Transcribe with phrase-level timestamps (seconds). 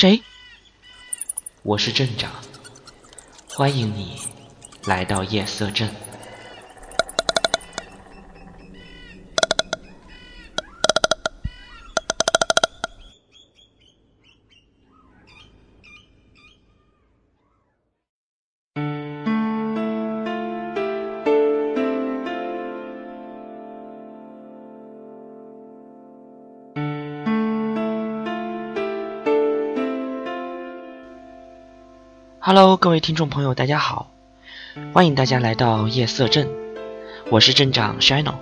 [0.00, 0.22] 谁？
[1.62, 2.32] 我是镇长，
[3.50, 4.18] 欢迎你
[4.86, 5.94] 来到夜色镇。
[32.80, 34.10] 各位听众朋友，大家好，
[34.94, 36.48] 欢迎大家来到夜色镇，
[37.30, 38.36] 我是镇长 Shino。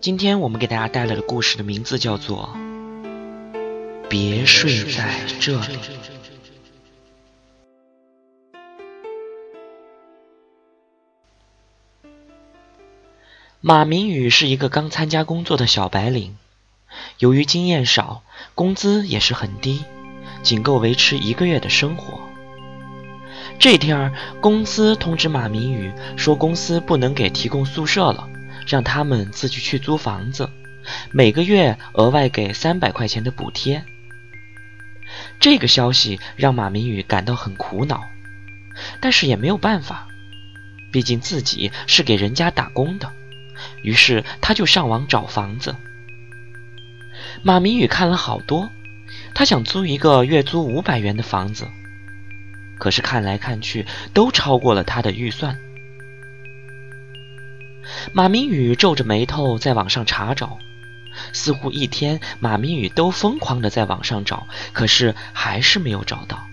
[0.00, 2.56] 今天我们给大家带来的故事的名字叫做
[4.08, 5.76] 《别睡在这里》。
[13.60, 16.38] 马明宇是一个刚参加工作的小白领，
[17.18, 18.22] 由于经验少，
[18.54, 19.84] 工资也是很低。
[20.42, 22.20] 仅够维持一个月的生活。
[23.58, 28.28] 这天，公司通知马明宇说，公司不能给提供宿舍了，
[28.66, 30.48] 让他们自己去租房子，
[31.10, 33.84] 每个月额外给三百块钱的补贴。
[35.40, 38.04] 这个消息让马明宇感到很苦恼，
[39.00, 40.06] 但是也没有办法，
[40.92, 43.10] 毕竟自己是给人家打工的。
[43.82, 45.74] 于是他就上网找房子。
[47.42, 48.70] 马明宇看了好多。
[49.38, 51.68] 他想租一个月租五百元的房子，
[52.76, 55.56] 可是看来看去都超过了他的预算。
[58.12, 60.58] 马明宇皱着眉头在网上查找，
[61.32, 66.44] 似乎一天马明宇都疯狂的在网上找，可是还是没有找到。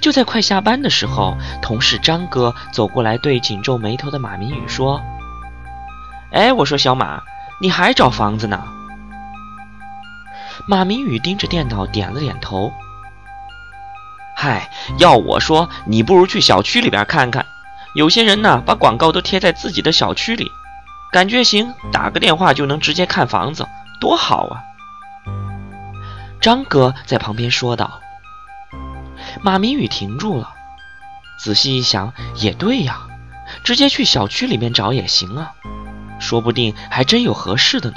[0.00, 5.02] 就在快下班的时候，同事张哥走过来对紧皱眉头的马明宇说
[6.32, 7.22] ：“哎，我说小马，
[7.60, 8.66] 你还找房子呢？”
[10.66, 12.72] 马明宇盯着电脑，点了点头。
[14.36, 17.46] 嗨，要我说，你不如去小区里边看看。
[17.94, 20.50] 有些人呢，把广告都贴在自己的小区里，
[21.12, 23.66] 感觉行，打个电话就能直接看房子，
[24.00, 24.62] 多好啊！
[26.40, 28.00] 张哥在旁边说道。
[29.42, 30.54] 马明宇停住了，
[31.38, 33.00] 仔细一想，也对呀，
[33.64, 35.52] 直接去小区里面找也行啊，
[36.18, 37.96] 说不定还真有合适的呢。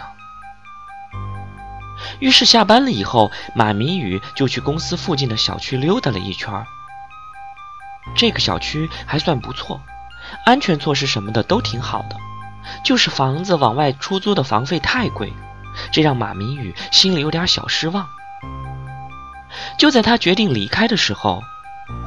[2.20, 6.66] 于是下班了以后，马明宇就去公司附近的小区溜达了一圈。
[8.16, 9.82] 这个小区还算不错，
[10.46, 12.16] 安全措施什么的都挺好的，
[12.84, 15.34] 就是房子往外出租的房费太贵，
[15.92, 18.08] 这让马明宇心里有点小失望。
[19.78, 21.42] 就在他决定离开的时候，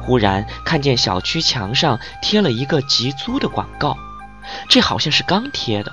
[0.01, 3.97] 忽然看见小区墙上贴了一个集租的广告，
[4.69, 5.91] 这好像是刚贴的，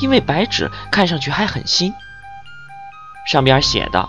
[0.00, 1.92] 因为白纸看上去还很新。
[3.28, 4.08] 上边写的：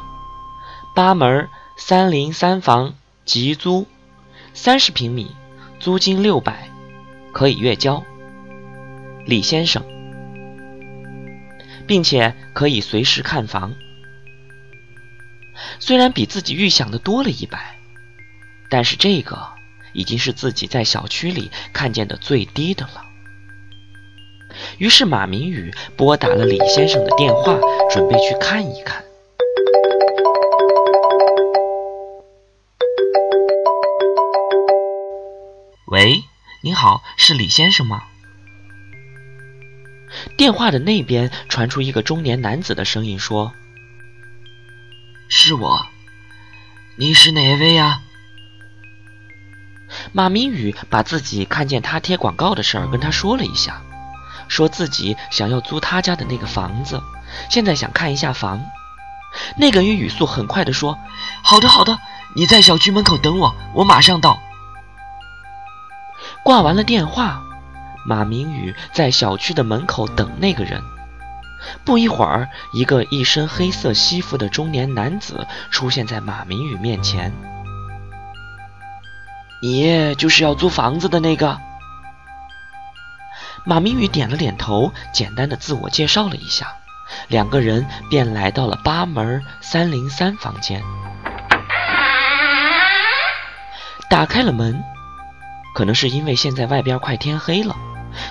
[0.96, 3.86] 八门三零三房急租，
[4.54, 5.36] 三十平米，
[5.78, 6.70] 租金六百，
[7.34, 8.02] 可以月交。
[9.26, 9.84] 李先生，
[11.86, 13.76] 并且可以随时看房。
[15.82, 17.76] 虽然比自己预想的多了一百，
[18.70, 19.50] 但是这个
[19.92, 23.04] 已经是自己在小区里看见的最低的了。
[24.78, 27.60] 于是马明宇拨打了李先生的电话，
[27.92, 29.04] 准备去看一看。
[35.92, 36.24] 喂，
[36.62, 38.04] 您好，是李先生吗？
[40.38, 43.54] 电话的那边传出一个中年男子的声音说
[45.30, 45.88] ：“是我，
[46.96, 48.04] 你是哪位呀？”
[50.14, 53.82] 马明宇把自己看见他贴广告的事儿跟他说了一下，
[54.48, 57.02] 说自己想要租他家的那个房子，
[57.50, 58.64] 现在想看一下房。
[59.58, 61.00] 那个人语速很快的说
[61.42, 61.98] ：“好的，好的，
[62.36, 64.40] 你在小区门口等我，我马上到。”
[66.50, 67.44] 挂完了电话，
[68.08, 70.82] 马明宇在小区的门口等那个人。
[71.86, 77.32] 不一会儿，一个一身黑色西服的中年男子出现在马明宇面前。
[79.62, 81.60] 你就是要租房子的那个？
[83.64, 86.74] 马明宇点了点头，简单的自我介绍了一下，
[87.28, 90.82] 两个人便来到了八门三零三房间。
[94.10, 94.84] 打开了门。
[95.80, 97.74] 可能是因为现在外边快天黑了，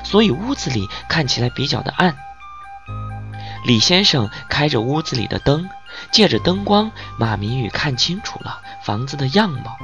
[0.05, 2.15] 所以屋子里看起来比较的暗。
[3.65, 5.67] 李先生开着屋子里的灯，
[6.11, 9.79] 借着灯光，马明宇看清楚了房子的样貌。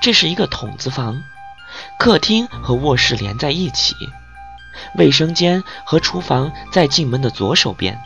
[0.00, 1.22] 这是一个筒子房，
[1.96, 3.94] 客厅和卧室连在一起，
[4.96, 7.96] 卫生间和厨房在进门的左手边。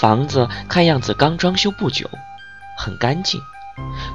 [0.00, 2.10] 房子看样子刚装修不久，
[2.76, 3.40] 很干净，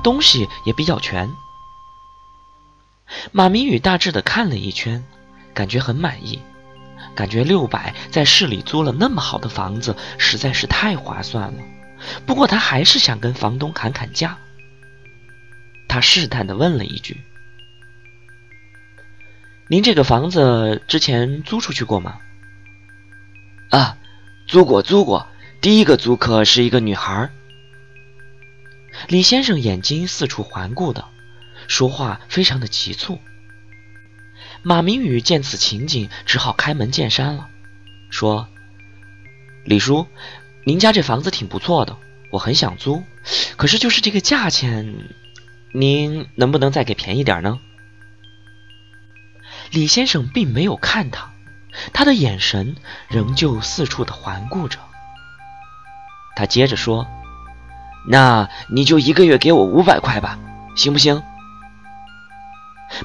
[0.03, 1.31] 东西也比较全。
[3.31, 5.03] 马明宇大致的看了一圈，
[5.53, 6.41] 感觉很满意，
[7.15, 11.63] 感觉六百在市里租了那么好的房子实在是太划算了。
[12.25, 14.37] 不过他还是想跟房东砍砍价。
[15.87, 17.21] 他试探的问了一句
[19.69, 22.19] ：“您这个房子之前租出去过吗
[23.71, 23.97] ？”“啊，
[24.47, 25.27] 租过，租过。
[25.59, 27.29] 第一个租客是一个女孩。”
[29.09, 31.05] 李先生眼睛四处环顾的，
[31.67, 33.19] 说话非常的急促。
[34.63, 37.47] 马明宇见此情景，只好开门见山了，
[38.09, 38.47] 说
[39.65, 40.07] ：“李叔。”
[40.65, 41.95] 您家这房子挺不错的，
[42.29, 43.01] 我很想租，
[43.55, 45.07] 可是就是这个价钱，
[45.71, 47.57] 您能不能再给便宜点呢？
[49.71, 51.31] 李先生并没有看他，
[51.93, 52.75] 他的眼神
[53.07, 54.77] 仍旧四处的环顾着。
[56.35, 57.07] 他接着说
[58.09, 60.37] ：“那你就一个月给我五百块吧，
[60.75, 61.23] 行不行？”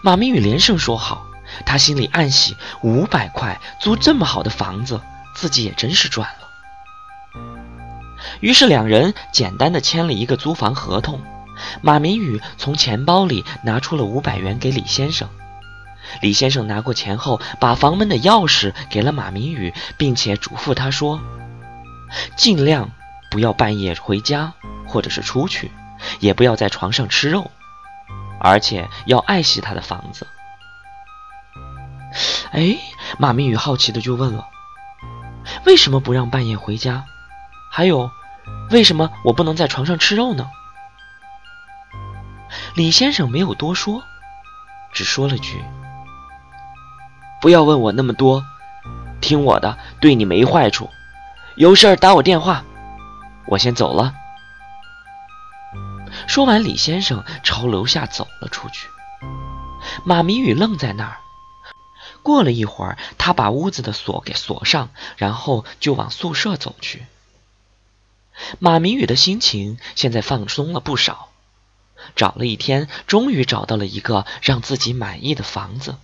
[0.03, 1.27] 马明宇连声说好，
[1.67, 5.01] 他心里暗喜，五百块租这么好的房子，
[5.35, 6.49] 自己也真是赚了。
[8.41, 11.21] 于是两人简单的签了一个租房合同。
[11.81, 15.29] 马明宇从钱包里拿出了五百元给李先生。
[16.21, 21.21] 李先生拿过钱后，把房门的钥匙给了马明宇，并且嘱咐他说
[22.37, 22.91] ：“尽量
[23.31, 24.55] 不要半夜回家，
[24.87, 25.71] 或者是出去，
[26.19, 27.51] 也不要在床上吃肉，
[28.43, 30.27] 而且要爱惜他的房子。”
[32.53, 32.77] 哎，
[33.19, 34.47] 马明宇好奇的就问了
[35.65, 37.05] ：“为什么不让半夜回家？
[37.71, 38.11] 还有？”
[38.71, 40.49] 为什么我不能在床上吃肉呢？
[42.75, 44.03] 李先生没有多说，
[44.93, 45.63] 只说了句
[47.41, 48.43] ：“不要问我那么多，
[49.21, 50.91] 听我的，对你没坏处。
[51.57, 52.65] 有事儿打我电话，
[53.47, 54.15] 我先走了。”
[56.27, 58.89] 说完，李先生朝楼下走了出去。
[60.05, 61.19] 马明宇愣在那儿。
[62.23, 67.05] 过了一会儿，他把屋子的锁给锁上，然后就往宿舍走去。
[68.59, 71.31] 马明宇的心情现在放松了不少，
[72.15, 75.97] 找了一天，终于找到了一个让自己满意的房子。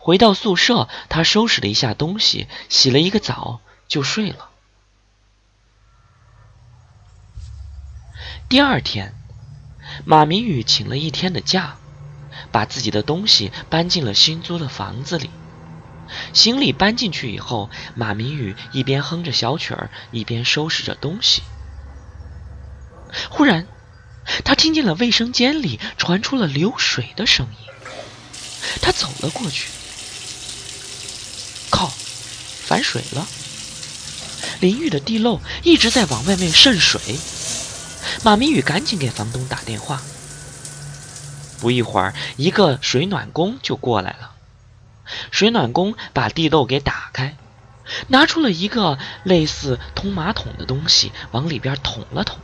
[0.00, 4.50] 回到宿舍，他收拾了一下东西，洗了一个澡，就睡了。
[8.48, 9.12] 第二天，
[10.04, 11.78] 马明宇请了一天的假，
[12.52, 15.30] 把自己的东西搬进了新租的房子里。
[16.32, 21.42] 行李搬进去以后，马明宇一边哼着小曲儿，一边收拾着东西。
[23.30, 23.66] 忽然，
[24.44, 27.68] 他听见了卫生间里传出了流水的声音。
[28.80, 29.70] 他走了过去，
[31.68, 31.92] 靠，
[32.64, 33.26] 反水了！
[34.60, 37.18] 淋浴的地漏一直在往外面渗水。
[38.24, 40.00] 马明宇赶紧给房东打电话。
[41.60, 44.32] 不一会儿，一个水暖工就过来了。
[45.30, 47.36] 水暖工把地漏给打开，
[48.08, 52.38] 拿出了一个类似通马桶的东西，往里边捅了捅。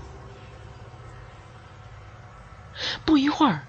[3.04, 3.66] 不一会儿，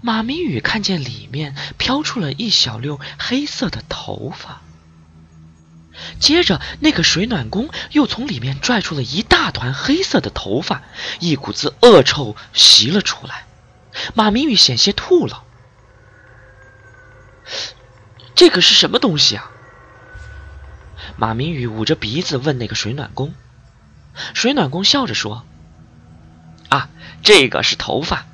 [0.00, 4.60] 马明宇看见里面飘出了一小溜黑色的头发。
[6.18, 10.82] 接着，那个水暖工又从里面拽出了一大团黑色的头发，
[11.20, 13.46] 一股子恶臭袭了出来。
[14.14, 15.44] 马明宇险些吐了。
[18.34, 19.50] 这个是什么东西啊？
[21.16, 23.34] 马明宇捂着鼻子问那个水暖工。
[24.32, 25.46] 水暖工笑着说
[26.70, 26.88] ：“啊，
[27.22, 28.26] 这个是头发，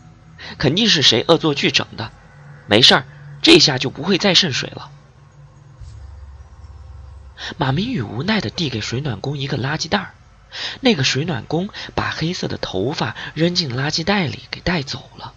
[0.56, 2.10] 肯定是谁恶作剧整的。
[2.66, 3.04] 没事儿，
[3.42, 4.90] 这下就不会再渗水了。”
[7.56, 10.12] 马明宇无奈的递给水暖工一个垃圾袋
[10.80, 15.34] 那个水暖工把黑色的头发扔进垃圾袋里，给带走了。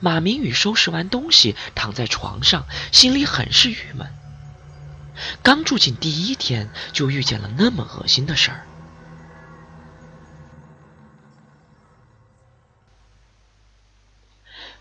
[0.00, 4.12] 马明宇收拾完东西，躺在床上，心里很是郁闷。
[5.42, 8.66] 刚住进第一天，就遇见了那么恶心的事儿。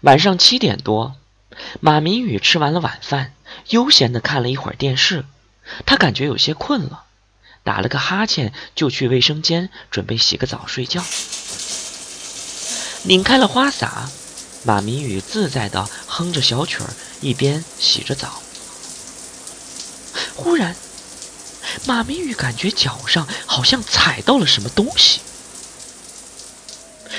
[0.02, 1.16] 晚上七点多，
[1.80, 3.34] 马明宇吃完了晚饭，
[3.70, 5.26] 悠闲的看了一会儿电视。
[5.86, 7.04] 他感觉有些困了，
[7.64, 11.04] 打了个哈欠，就去卫生间准备洗个澡睡觉。
[13.04, 14.10] 拧开了花洒。
[14.68, 16.90] 马明宇自在的哼着小曲儿，
[17.22, 18.42] 一边洗着澡。
[20.36, 20.76] 忽然，
[21.86, 25.20] 马明宇感觉脚上好像踩到了什么东西，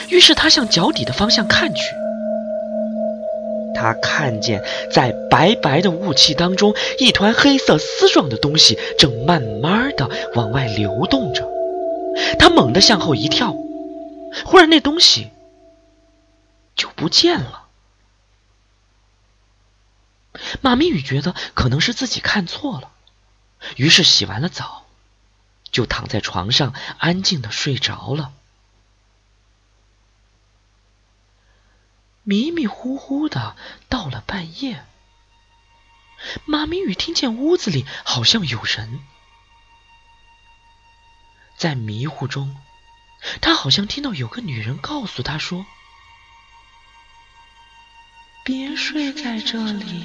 [0.08, 1.82] 于是他向脚底的方向看去。
[3.76, 11.46] 他看见在白白的雾气当中，一团黑色丝状的东西正慢慢的往外流动着。
[12.38, 13.54] 他猛地向后一跳，
[14.46, 15.30] 忽然那东西
[16.74, 17.66] 就不见了。
[20.60, 22.90] 马明宇觉得可能是自己看错了，
[23.76, 24.84] 于是洗完了澡，
[25.70, 28.32] 就躺在床上安静的睡着了。
[32.28, 33.54] 迷迷糊糊的
[33.88, 34.84] 到了半夜，
[36.44, 38.98] 马明宇听见屋子里好像有人，
[41.56, 42.56] 在迷糊中，
[43.40, 45.64] 他好像听到有个女人告诉他说。
[48.42, 50.04] 别睡在这里，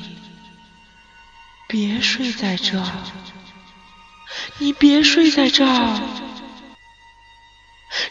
[1.68, 3.04] 别睡在这儿，
[4.60, 6.00] 你别睡在这儿。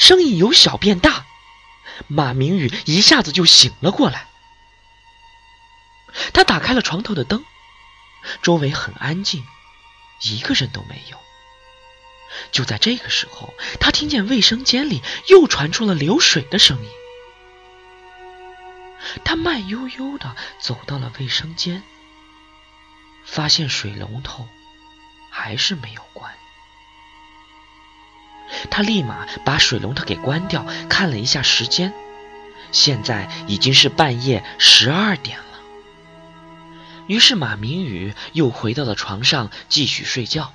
[0.00, 1.26] 声音由小变大，
[2.09, 4.26] 马明宇一下子就醒了过来。
[6.33, 7.45] 他打开了床头的灯，
[8.42, 9.45] 周围很安静，
[10.23, 11.19] 一个人都没有。
[12.52, 16.90] 就在这个时候，他听见卫生间里又传出了流水的声音。
[19.25, 21.83] 他慢悠悠的走到了卫生间，
[23.25, 24.49] 发现水龙头
[25.30, 26.33] 还是没有关。
[28.71, 31.92] 他立马把水龙头给关掉，看了一下时间，
[32.73, 35.45] 现在已经是半夜十二点了。
[37.07, 40.52] 于是马明宇又回到了床上继续睡觉。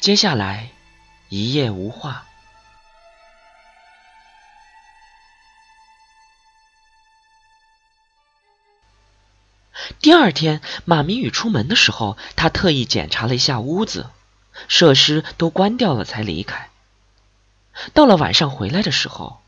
[0.00, 0.70] 接下来
[1.28, 2.24] 一夜无话。
[10.00, 14.10] 第二天，马明宇出门的时候，他特意检查了一下屋子，
[14.66, 16.70] 设施都关掉了才离开。
[17.94, 19.40] 到了晚上回来的时候，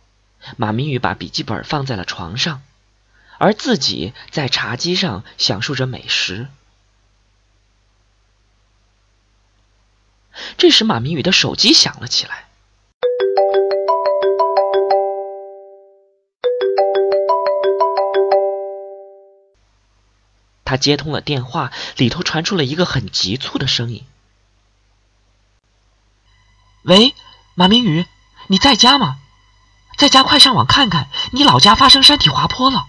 [0.56, 2.62] 马明宇把笔记本放在了床上，
[3.38, 6.46] 而自己在茶几上享受着美食。
[10.56, 12.46] 这时，马明宇的手机响了起来。
[20.64, 24.04] 他接通了电话，里头传出了一个很急促的声音
[26.82, 27.14] ：“喂，
[27.54, 28.06] 马明宇，
[28.46, 29.18] 你在家吗？
[29.98, 32.86] 在家，快上网看看，你老家发生山体滑坡了。”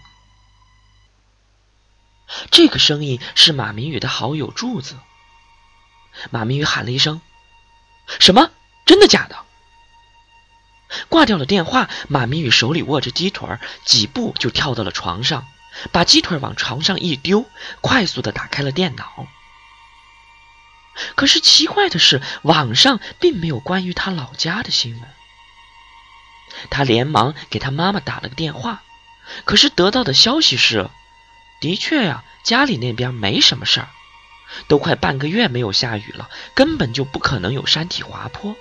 [2.52, 4.98] 这个声音是马明宇的好友柱子。
[6.30, 7.20] 马明宇喊了一声
[8.20, 8.50] ：“什么？
[8.86, 9.36] 真的假的？”
[11.10, 15.46] 挂掉了电话，马明宇手里握着鸡腿，几步就跳到了床上。
[15.92, 17.46] 把鸡腿往床上一丢，
[17.82, 19.28] 快速的打开了电脑。
[21.16, 25.10] 可是奇怪的是，网上并没有关于他老家的新闻。
[26.70, 28.84] 他连忙给他妈妈打了个电话，
[29.46, 30.90] 可是得到的消息是：
[31.60, 33.88] 的确呀，家里那边没什么事儿，
[34.68, 38.56] 都快半个月没有下雨了，根本就不可能有山体滑坡。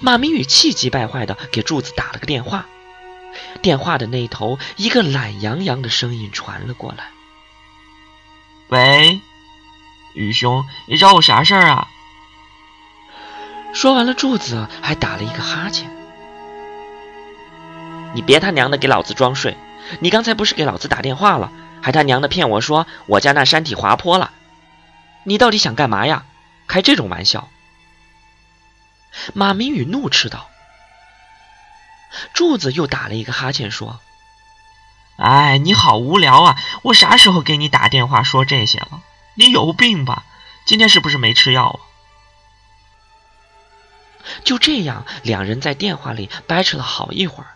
[0.00, 2.66] 马明宇气急败坏的给柱子打了个电话。
[3.62, 7.10] 电话的那头，一个懒洋洋的声音传了过来
[8.68, 9.21] ：“喂，
[10.14, 11.88] 宇兄，你找我啥事儿啊？”
[13.74, 15.90] 说完了，柱子还打了一个哈欠。
[18.14, 19.56] “你别他娘的给老子装睡！
[20.00, 21.50] 你刚才不是给老子打电话了，
[21.80, 24.30] 还他娘的骗我说我家那山体滑坡了？
[25.24, 26.24] 你到底想干嘛呀？
[26.66, 27.48] 开这种玩笑！”
[29.34, 30.48] 马明宇怒斥道。
[32.34, 34.00] 柱子又打了一个哈欠，说
[35.16, 36.58] ：“哎，你好无聊啊！
[36.82, 39.00] 我啥时候给你打电话说这些了？
[39.34, 40.24] 你有病吧？
[40.64, 41.80] 今天是不是没吃药啊？”
[44.44, 47.50] 就这样，两人在电话里掰扯了好一会儿。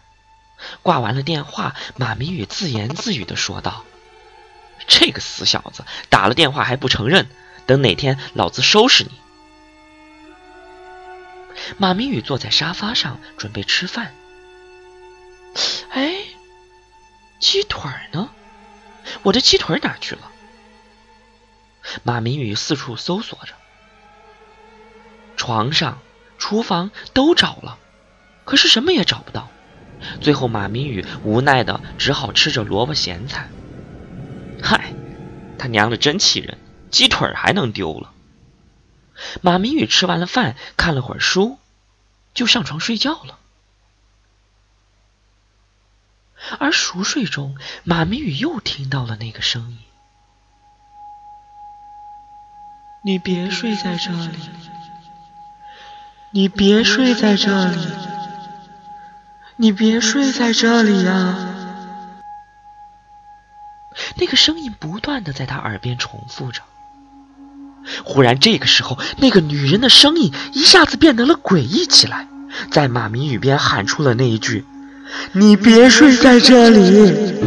[0.82, 3.84] 挂完了电话，马明宇自言自语的说道
[4.88, 7.28] ：“这个死小子，打了电话还不承认，
[7.66, 9.10] 等哪天老子收拾你！”
[11.78, 14.14] 马明宇坐在沙发上准备吃饭。
[15.90, 16.16] 哎，
[17.38, 18.30] 鸡腿呢？
[19.22, 20.30] 我的鸡腿哪去了？
[22.02, 23.54] 马明宇四处搜索着，
[25.36, 25.98] 床上、
[26.38, 27.78] 厨房都找了，
[28.44, 29.48] 可是什么也找不到。
[30.20, 33.48] 最后，马明宇无奈的只好吃着萝卜咸菜。
[34.62, 34.92] 嗨，
[35.58, 36.58] 他娘的真气人，
[36.90, 38.12] 鸡腿还能丢了？
[39.40, 41.58] 马明宇吃完了饭，看了会儿书，
[42.34, 43.38] 就上床睡觉了。
[46.58, 49.78] 而熟睡中，马明宇又听到了那个声音
[53.06, 54.36] ：“你别睡在这里，
[56.32, 57.78] 你别睡在这里，
[59.54, 61.36] 你别睡在这里呀！”
[64.18, 66.62] 那个声音不断的在他耳边重复着。
[68.04, 72.26] 忽然，这个时候，那个女人的声音一下子变得了诡异起来，
[72.72, 74.66] 在马明宇边喊出了那一句
[75.30, 77.38] ：“你别睡在这里。”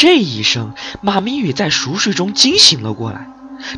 [0.00, 3.26] 这一声，马明宇在熟睡中惊醒了过来，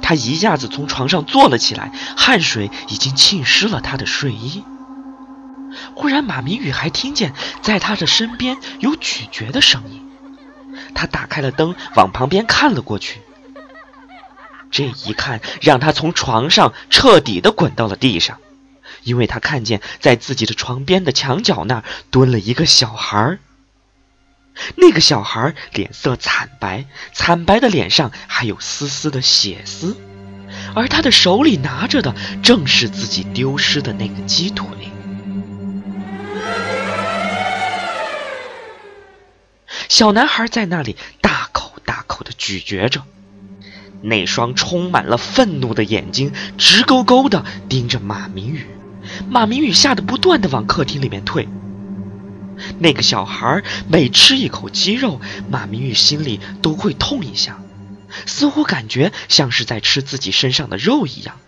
[0.03, 4.63] 他一下子从床上坐了起来，汗水已经浸湿了他的睡衣。
[5.97, 10.01] 忽然，马明宇还听见在他的身边有咀嚼的声音。
[10.95, 13.21] 他打开了灯，往旁边看了过去。
[14.71, 18.39] 这一看，让他从床上彻底的滚到了地上，
[19.03, 23.41] 因为他看见在自己的床边的墙角那儿蹲了一个小孩儿。
[24.77, 29.97] 那个小孩脸色惨白，惨白的脸上还有丝丝的血丝，
[30.75, 34.67] 而他的手里拿着的正是自己丢失的那个鸡腿。
[39.89, 43.03] 小男孩在那里大口大口的咀嚼着，
[44.01, 48.67] 那双充满了愤怒的眼睛直勾勾的盯着马明宇。
[49.29, 51.47] 马明宇吓得不断的往客厅里面退。
[52.79, 57.61] 那个小孩每吃一口鸡肉，马明宇心里都会痛一下，
[58.27, 61.39] 似乎感觉像是在吃自己身上的肉一样。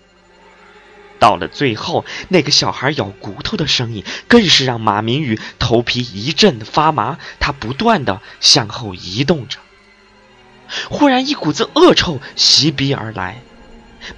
[1.21, 7.19] 到了最后，那个小孩咬骨头的声音更是让马明宇头皮一阵发麻。
[7.41, 9.59] 他不断的向后移动着，
[10.91, 13.41] 忽然一股子恶臭袭鼻而来。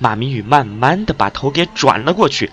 [0.01, 2.51] 马明宇慢慢的把头给转了过去。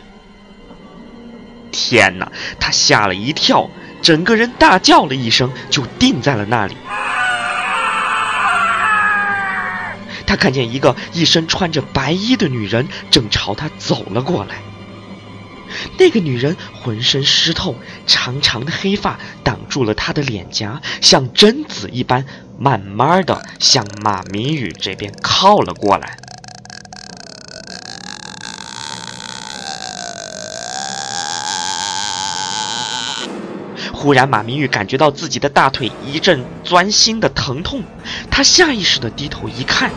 [1.72, 2.32] 天哪！
[2.60, 3.72] 他吓了一跳，
[4.04, 6.76] 整个人大叫了一声，就定在了那里。
[10.28, 14.56] 他看见一个一身穿着白衣的女人正朝他走了过来。
[15.98, 22.26] 那个女人浑身湿透，长长的黑发挡住了她的脸颊，像贞子一般，
[22.60, 26.18] 慢慢的向马明宇这边靠了过来。
[34.04, 37.82] 忽然，马明宇感觉到自己的大腿一阵钻心的疼痛，
[38.30, 39.92] 他下意识的低头一看。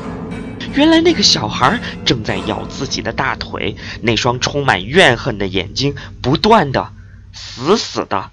[0.75, 6.93] 原来那个小孩正在咬自己的大腿，那双充满怨恨的眼睛不断的、
[7.33, 8.31] 死死的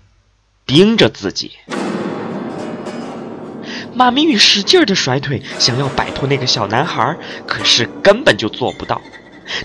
[0.68, 1.54] 盯着自己。
[3.96, 9.02] 马明宇使劲的甩腿，想要摆脱那个小男孩，可是根本就做不到。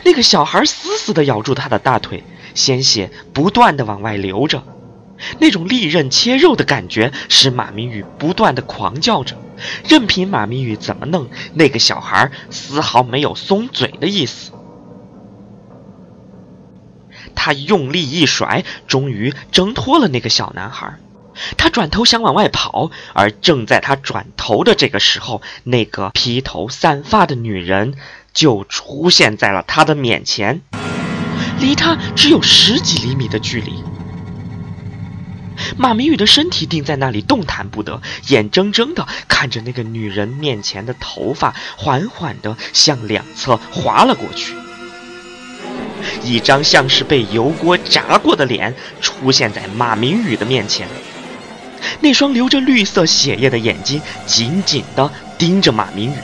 [0.06, 4.62] 那个小孩死死的咬住他的大腿，鲜血不断的往外流着。
[5.38, 9.36] 那种利刃切肉的感觉使马明宇不断的狂叫着，
[9.88, 14.52] 任凭马明宇怎么弄，那个小孩丝毫没有松嘴的意思。
[17.34, 20.98] 他用力一甩，终于挣脱了那个小男孩。
[21.56, 27.94] 他转头想往外跑，而正在他转头的这个时候，那个披头散发的女人
[28.32, 30.62] 就出现在了他的面前，
[31.60, 33.74] 离他只有十几厘米的距离。
[35.76, 44.54] 马明宇的身体定在那里，动弹不得，眼睁睁地看着那个女人面前的头发缓缓地向两侧滑了过去，
[46.22, 50.88] 一张像是被油锅炸过的脸出现在马明宇的面前，
[52.00, 56.16] 那双流着绿色血液的眼睛紧紧地盯着马明宇。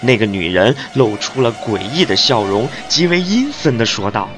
[0.00, 4.28] 那个女人露出了诡异的笑容，极为阴森地说道。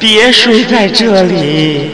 [0.00, 1.90] 别睡在这里。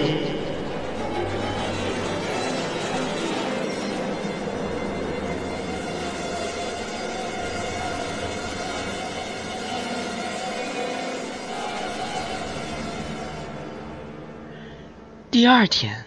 [15.30, 16.04] 第二天，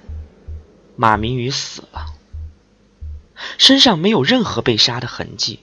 [0.95, 2.05] 马明宇死了，
[3.57, 5.59] 身上没有任何被杀的痕迹，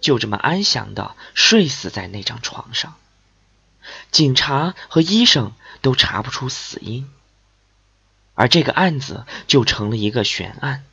[0.00, 2.94] 就这么安详的睡死在那张床上。
[4.10, 7.10] 警察和医生都查不出死因，
[8.34, 10.84] 而这个案子就成了一个悬案。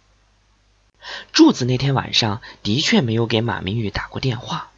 [1.32, 4.72] 柱子那天晚上的确没有给马明宇打过电话，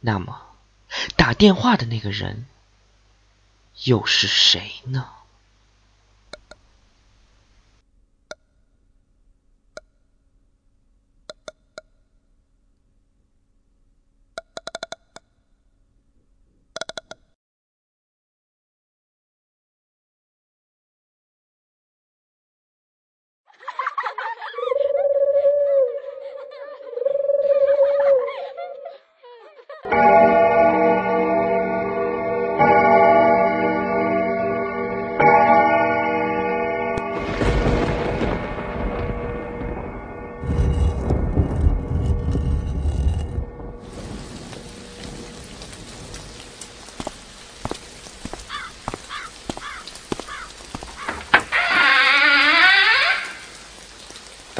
[0.00, 0.40] 那么
[1.16, 2.46] 打电话的那个人
[3.84, 5.08] 又是谁呢？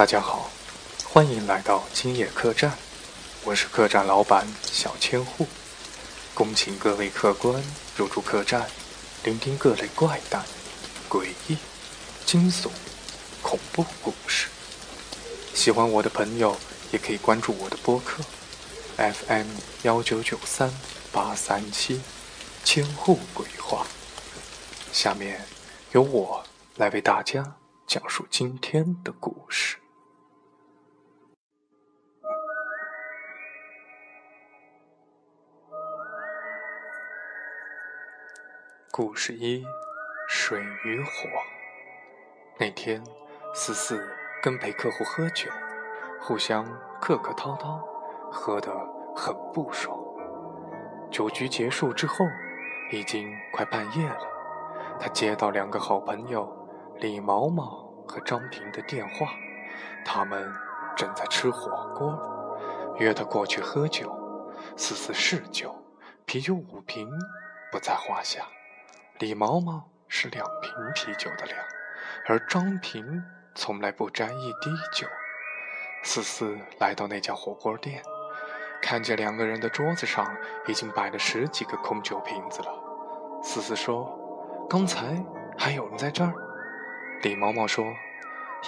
[0.00, 0.48] 大家好，
[1.04, 2.72] 欢迎来到今夜客栈，
[3.44, 5.46] 我是客栈老板小千户，
[6.32, 7.62] 恭请各位客官
[7.98, 8.66] 入住客栈，
[9.24, 10.42] 聆听各类怪诞、
[11.06, 11.58] 诡异、
[12.24, 12.70] 惊悚、
[13.42, 14.48] 恐怖故事。
[15.52, 16.56] 喜欢我的朋友
[16.92, 18.22] 也可以关注我的播客
[18.96, 19.48] FM
[19.82, 20.72] 幺九九三
[21.12, 22.00] 八三七
[22.64, 23.86] 千户鬼话。
[24.94, 25.44] 下面
[25.92, 26.42] 由我
[26.76, 29.76] 来为大家讲述今天的故事。
[38.92, 39.64] 故事一：
[40.28, 41.28] 水与火。
[42.58, 43.00] 那天，
[43.54, 44.04] 思思
[44.42, 45.48] 跟陪客户喝酒，
[46.20, 46.66] 互相
[47.00, 47.80] 客客套套，
[48.32, 48.68] 喝得
[49.14, 49.96] 很不爽。
[51.08, 52.24] 酒局结束之后，
[52.90, 54.18] 已经快半夜了。
[54.98, 59.28] 他接到两个好朋友李毛毛和张平的电话，
[60.04, 60.52] 他们
[60.96, 62.58] 正在吃火锅，
[62.98, 64.12] 约他过去喝酒。
[64.76, 65.72] 思思嗜酒，
[66.26, 67.08] 啤酒五瓶
[67.70, 68.44] 不在话下。
[69.20, 71.58] 李毛毛是两瓶啤酒的量，
[72.26, 73.22] 而张平
[73.54, 75.06] 从来不沾一滴酒。
[76.02, 78.02] 思思来到那家火锅店，
[78.80, 80.34] 看见两个人的桌子上
[80.66, 82.72] 已经摆了十几个空酒瓶子了。
[83.42, 84.10] 思思说
[84.70, 85.22] ：“刚才
[85.58, 86.32] 还有人在这儿。”
[87.20, 87.84] 李毛毛说：“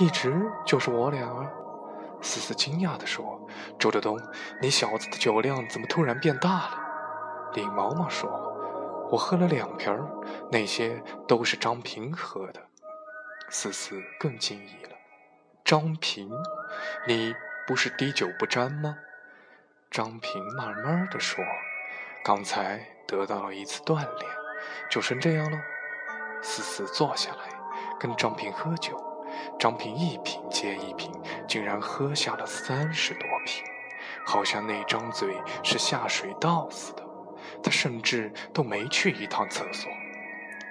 [0.00, 1.50] 一直就是我俩。”
[2.20, 3.40] 思思惊讶地说
[3.80, 4.20] ：“周德东，
[4.60, 6.78] 你小子的酒量怎么突然变大了？”
[7.56, 8.51] 李毛毛说。
[9.12, 10.08] 我喝了两瓶儿，
[10.50, 12.62] 那些都是张平喝的。
[13.50, 14.96] 思思更惊异了，
[15.62, 16.30] 张平，
[17.06, 17.34] 你
[17.66, 18.96] 不是滴酒不沾吗？
[19.90, 21.44] 张平慢慢的说
[22.24, 24.30] ：“刚才得到了一次锻炼，
[24.90, 25.58] 就成这样了。”
[26.40, 27.50] 思思坐下来
[28.00, 28.98] 跟张平喝酒，
[29.58, 31.12] 张平一瓶接一瓶，
[31.46, 33.62] 竟然喝下了三十多瓶，
[34.24, 37.11] 好像那张嘴是下水道似的。
[37.62, 39.90] 他甚至都没去一趟厕所。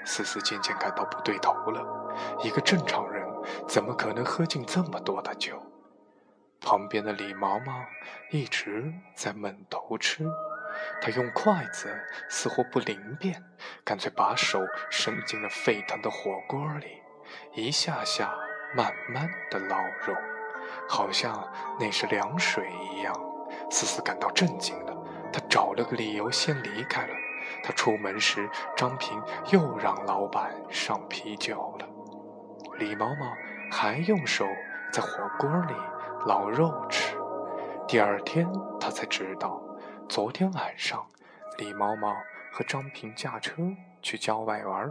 [0.05, 3.23] 思思渐渐感到不对头了，一个正常人
[3.67, 5.61] 怎么可能喝进这么多的酒？
[6.59, 7.83] 旁边的李毛毛
[8.29, 10.25] 一直在闷头吃，
[11.01, 11.91] 他用筷子
[12.29, 13.43] 似乎不灵便，
[13.83, 17.01] 干脆把手伸进了沸腾的火锅里，
[17.53, 18.35] 一下下
[18.75, 20.15] 慢慢的捞肉，
[20.87, 23.13] 好像那是凉水一样。
[23.69, 24.90] 思思感到震惊了。
[25.31, 27.13] 他找了个理由先离开了。
[27.63, 31.87] 他出门时，张平又让老板上啤酒了。
[32.77, 33.35] 李毛毛
[33.71, 34.45] 还用手
[34.91, 35.73] 在火锅里
[36.25, 37.15] 捞肉吃。
[37.87, 38.47] 第二天，
[38.79, 39.61] 他才知道，
[40.07, 41.05] 昨天晚上，
[41.57, 42.15] 李毛毛
[42.51, 43.55] 和张平驾车
[44.01, 44.89] 去郊外玩，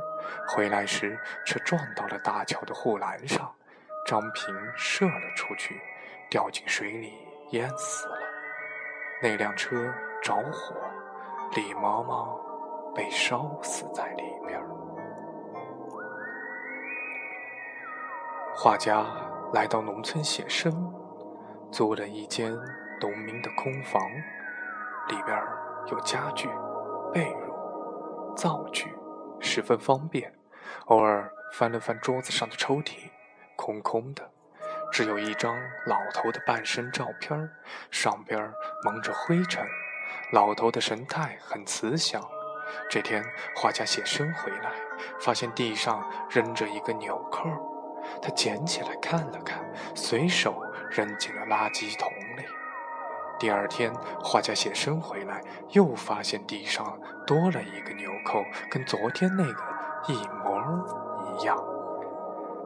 [0.49, 3.51] 回来时却撞到了大桥的护栏上，
[4.07, 5.81] 张平射了出去，
[6.29, 7.15] 掉进水里
[7.51, 8.19] 淹死了。
[9.23, 9.93] 那辆车。
[10.23, 10.75] 着火，
[11.55, 12.39] 李毛毛
[12.95, 14.61] 被烧死在里边。
[18.55, 19.07] 画家
[19.55, 20.93] 来到农村写生，
[21.73, 22.53] 租了一间
[23.01, 24.03] 农民的空房，
[25.09, 25.43] 里边
[25.87, 26.49] 有家具、
[27.13, 28.95] 被褥、灶具，
[29.41, 30.35] 十分方便。
[30.87, 33.11] 偶尔翻了翻桌子上的抽屉，
[33.57, 34.31] 空空的，
[34.93, 35.57] 只有一张
[35.87, 37.51] 老头的半身照片，
[37.91, 38.53] 上边
[38.85, 39.65] 蒙着灰尘。
[40.33, 42.23] 老头的神态很慈祥。
[42.89, 43.25] 这天，
[43.57, 44.71] 画家写生回来，
[45.21, 47.49] 发现地上扔着一个纽扣，
[48.23, 49.59] 他捡起来看了看，
[49.95, 52.45] 随手扔进了垃圾桶里。
[53.41, 53.93] 第二天，
[54.23, 56.97] 画家写生回来，又发现地上
[57.27, 59.63] 多了一个纽扣，跟昨天那个
[60.07, 60.63] 一模
[61.25, 61.57] 一样。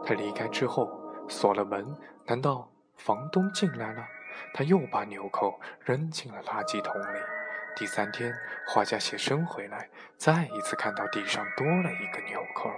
[0.05, 0.91] 他离开之后
[1.29, 4.05] 锁了门，难道房东进来了？
[4.53, 7.34] 他又把纽扣扔进了垃圾桶里。
[7.77, 8.33] 第三天，
[8.69, 12.71] 画家写生回来，再一次看到地上多了一个纽扣，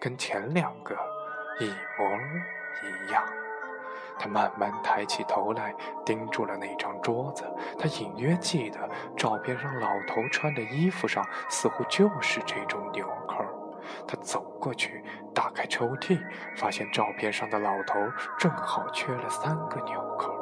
[0.00, 0.94] 跟前两个
[1.60, 2.18] 一模
[2.82, 3.22] 一样。
[4.18, 7.44] 他慢慢抬起头来，盯住了那张桌子。
[7.78, 13.44] 他隐约记得照片上老头穿的衣服上似乎就是这种纽扣。
[14.06, 16.18] 他走过去，打开抽屉，
[16.56, 18.00] 发现照片上的老头
[18.38, 20.37] 正好缺了三个纽扣。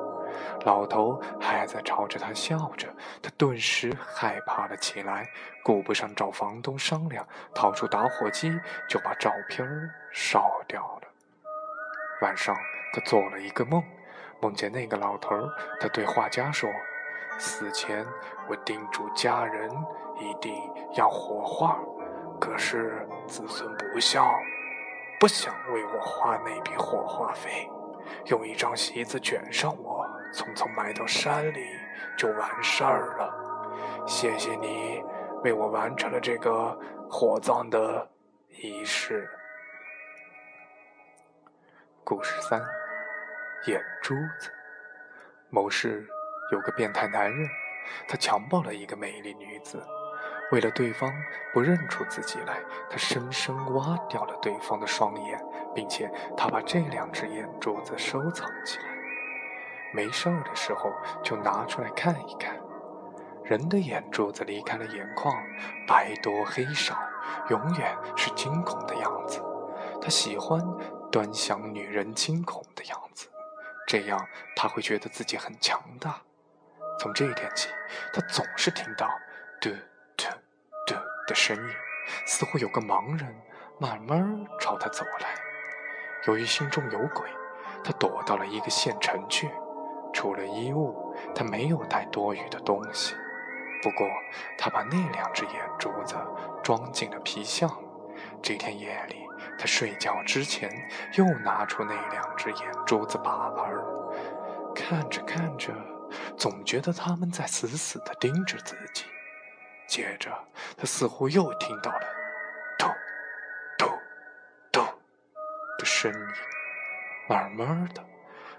[0.65, 2.89] 老头还在朝着他笑着，
[3.23, 5.29] 他顿时害怕了起来，
[5.63, 9.67] 顾不上找房东商量，掏出打火机就把照片
[10.13, 11.09] 烧掉了。
[12.23, 12.57] 晚上，
[12.93, 13.83] 他做了一个梦，
[14.41, 15.37] 梦见那个老头
[15.81, 16.69] 他对画家说
[17.39, 18.05] ：“死前
[18.49, 19.71] 我叮嘱家人
[20.19, 20.55] 一定
[20.95, 21.79] 要火化，
[22.41, 24.29] 可是子孙不孝，
[25.21, 27.71] 不想为我花那笔火化费。”
[28.27, 29.96] 用一张席子卷上我，
[30.37, 31.67] 匆匆埋到山里
[32.15, 34.05] 就完事儿了。
[34.07, 35.03] 谢谢你
[35.43, 38.07] 为我完成了这个火葬的
[38.51, 39.27] 仪式。
[42.05, 42.63] 故事三：
[43.67, 44.51] 眼珠子。
[45.49, 46.07] 某市
[46.53, 47.49] 有个变态男人，
[48.07, 49.83] 他强暴了一个美丽女子。
[50.53, 51.11] 为了对方
[51.55, 52.59] 不认出自己来，
[52.91, 55.43] 他生生挖掉了对方的双眼，
[55.75, 58.96] 并且他把这两只眼珠子收藏起来。
[59.97, 62.55] 没事儿的时候就拿出来看一看。
[63.43, 65.35] 人的眼珠子离开了眼眶，
[65.89, 66.99] 白多黑少，
[67.49, 69.43] 永远是惊恐的样子。
[70.03, 70.61] 他喜欢
[71.11, 73.29] 端详女人惊恐的样子，
[73.87, 74.21] 这样
[74.55, 76.21] 他会觉得自己很强大。
[76.99, 77.71] 从这一天起，
[78.13, 79.09] 他总是听到
[79.63, 79.71] “嘟
[80.17, 80.27] 嘟
[80.87, 80.95] 嘟”
[81.27, 81.75] 的声音，
[82.27, 83.35] 似乎有个盲人
[83.79, 85.29] 慢慢朝他走来。
[86.27, 87.31] 由于心中有鬼，
[87.83, 89.49] 他躲到了一个县城去。
[90.17, 93.15] 除了衣物，他没有带多余的东西。
[93.83, 94.09] 不过，
[94.57, 96.17] 他把那两只眼珠子
[96.65, 97.71] 装进了皮箱。
[98.43, 99.27] 这天夜里，
[99.59, 100.71] 他睡觉之前
[101.19, 103.71] 又拿出那两只眼珠子把玩，
[104.75, 105.71] 看着看着，
[106.35, 109.05] 总觉得他们在死死地盯着自己。
[109.87, 110.33] 接着，
[110.79, 112.01] 他似乎又听到了
[112.79, 112.89] “咚
[113.77, 113.91] 咚
[114.73, 114.83] 咚”
[115.79, 116.19] 的声音，
[117.29, 118.03] 慢慢的，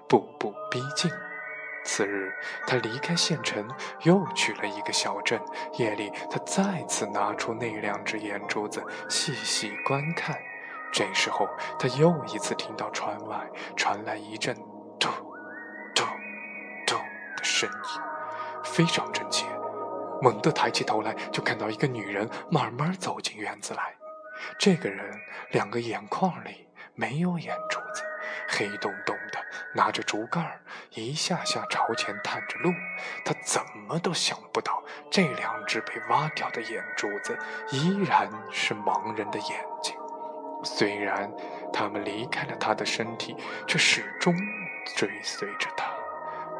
[0.07, 1.11] 步步逼近。
[1.87, 2.31] 次日，
[2.67, 3.65] 他离开县城，
[4.01, 5.39] 又去了一个小镇。
[5.77, 10.37] 夜里，他再次拿出那两只眼珠子，细细观看。
[10.91, 11.47] 这时候，
[11.79, 13.39] 他又一次听到窗外
[13.75, 14.53] 传来一阵
[14.99, 15.09] “咚
[15.95, 16.05] 咚
[16.85, 16.99] 咚”
[17.37, 18.01] 的声音，
[18.63, 19.45] 非常真切。
[20.21, 23.95] 猛地抬起头来，就看到一个女人慢慢走进院子来。
[24.59, 25.15] 这个人
[25.51, 28.03] 两个眼眶里没有眼珠子。
[28.47, 29.39] 黑洞洞的，
[29.73, 30.59] 拿着竹竿
[30.91, 32.71] 一下下朝前探着路。
[33.23, 37.37] 他怎么都想不到，这两只被挖掉的眼珠子
[37.71, 39.95] 依然是盲人的眼睛。
[40.63, 41.31] 虽然
[41.71, 43.35] 他们离开了他的身体，
[43.67, 44.35] 却始终
[44.95, 45.85] 追随着他。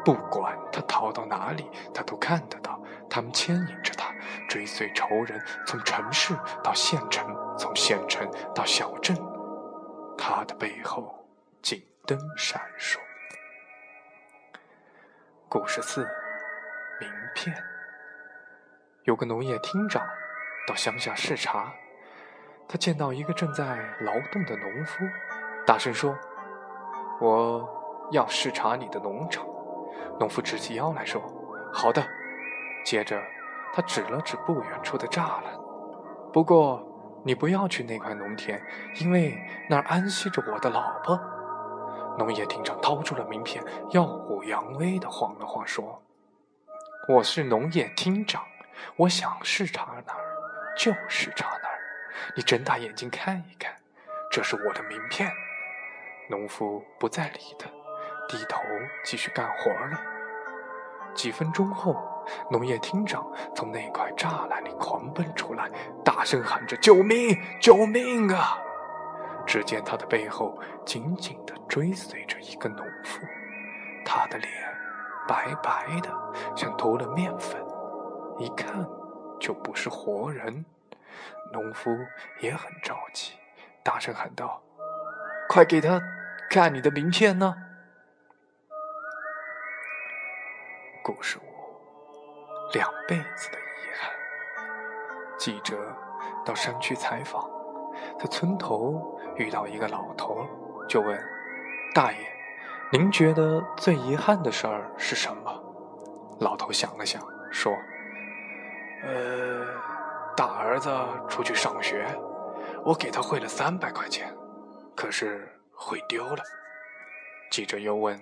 [0.04, 2.80] 不管他逃到哪里，他都看得到。
[3.10, 4.14] 他们牵引着他，
[4.48, 7.26] 追随仇人，从城市到县城，
[7.58, 9.16] 从县城到小镇。
[10.16, 11.17] 他的背后。
[12.08, 12.96] 灯闪烁。
[15.46, 16.08] 故事四：
[16.98, 17.54] 名片。
[19.04, 20.02] 有个农业厅长
[20.66, 21.70] 到乡下视察，
[22.66, 25.04] 他见到一个正在劳动的农夫，
[25.66, 26.18] 大声说
[27.20, 29.44] ：“我要视察你的农场。”
[30.18, 31.20] 农夫直起腰来说
[31.70, 32.02] ：“好的。”
[32.86, 33.22] 接着
[33.74, 35.52] 他指了指不远处的栅栏
[36.32, 36.82] ：“不过
[37.22, 38.58] 你不要去那块农田，
[38.94, 41.20] 因为那儿安息着我的老婆。”
[42.18, 46.02] 农业厅长掏出了名片，耀武扬威地晃了晃，说
[47.08, 48.44] ：“我是农业厅长，
[48.96, 50.36] 我想视察哪儿
[50.76, 51.78] 就视察哪儿。
[52.34, 53.72] 你睁大眼睛看一看，
[54.32, 55.30] 这是我的名片。”
[56.28, 57.68] 农夫不再理他，
[58.28, 58.60] 低头
[59.04, 59.98] 继续干活了。
[61.14, 61.96] 几分钟后，
[62.50, 65.70] 农业厅长从那块栅栏里狂奔出来，
[66.04, 67.40] 大声喊着：“救命！
[67.60, 68.58] 救命啊！”
[69.48, 73.24] 只见他的背后紧紧地追随着一个农妇，
[74.04, 74.52] 他的脸
[75.26, 76.10] 白白的，
[76.54, 77.58] 像涂了面粉，
[78.38, 78.86] 一看
[79.40, 80.66] 就不是活人。
[81.50, 81.90] 农夫
[82.40, 83.32] 也很着急，
[83.82, 84.62] 大声喊道
[85.48, 85.98] ：“快给他
[86.50, 87.54] 看你的名片呢！”
[91.02, 91.42] 故事五：
[92.74, 94.12] 两辈子的遗憾。
[95.38, 95.96] 记者
[96.44, 97.50] 到山区采访。
[98.16, 100.46] 在村头遇到一个老头，
[100.88, 101.16] 就问
[101.94, 102.18] ：“大爷，
[102.90, 105.64] 您觉得最遗憾的事儿是什么？”
[106.40, 107.72] 老头想了想，说
[109.04, 109.66] ：“呃，
[110.36, 110.90] 大儿子
[111.28, 112.04] 出去上学，
[112.84, 114.34] 我给他汇了三百块钱，
[114.96, 116.42] 可是汇丢了。”
[117.50, 118.20] 记者又问：“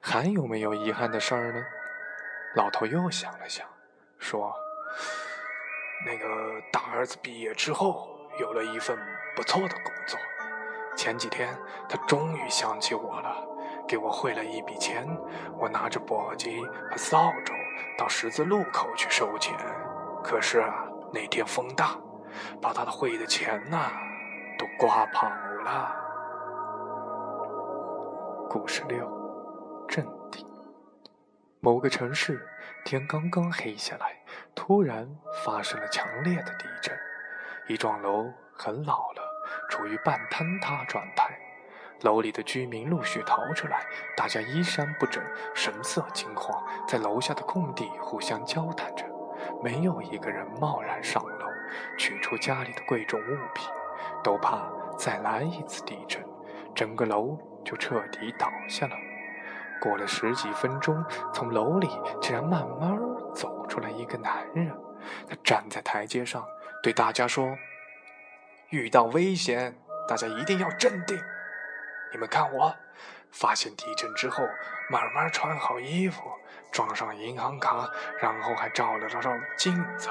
[0.00, 1.62] 还有没有遗憾的事儿呢？”
[2.56, 3.66] 老头又想了想，
[4.18, 4.54] 说
[6.06, 6.26] ：“那个
[6.72, 8.94] 大儿子毕业之后。”有了一份
[9.34, 10.20] 不错的工作，
[10.96, 11.56] 前几天
[11.88, 13.46] 他终于想起我了，
[13.86, 15.06] 给我汇了一笔钱。
[15.58, 17.52] 我拿着簸箕和扫帚
[17.98, 19.54] 到十字路口去收钱，
[20.24, 21.96] 可是啊，那天风大，
[22.60, 23.90] 把他的汇的钱呐
[24.58, 25.28] 都刮跑
[25.62, 25.94] 了。
[28.48, 29.06] 故事六：
[29.86, 30.46] 镇定。
[31.60, 32.46] 某个城市
[32.84, 34.16] 天刚刚黑下来，
[34.54, 35.08] 突然
[35.44, 36.96] 发生了强烈的地震。
[37.68, 39.25] 一幢楼很老了，
[39.68, 41.38] 处于半坍塌状态，
[42.02, 43.84] 楼里的居民陆续逃出来，
[44.16, 45.22] 大家衣衫不整，
[45.54, 49.04] 神色惊慌，在楼下的空地互相交谈着，
[49.62, 51.46] 没有一个人贸然上楼
[51.98, 53.68] 取出家里的贵重物品，
[54.22, 56.22] 都怕再来一次地震，
[56.74, 58.96] 整个楼就彻底倒下了。
[59.80, 61.88] 过了十几分钟，从楼里
[62.20, 62.98] 竟然慢慢
[63.34, 64.74] 走出来一个男人，
[65.28, 66.42] 他站在台阶上，
[66.82, 67.46] 对大家说
[68.70, 69.76] ：“遇到危险，
[70.08, 71.16] 大家一定要镇定。
[72.12, 72.74] 你们看我，
[73.30, 74.42] 发现地震之后，
[74.90, 76.22] 慢慢穿好衣服，
[76.72, 77.88] 装上银行卡，
[78.20, 79.20] 然后还照了照
[79.56, 80.08] 镜子。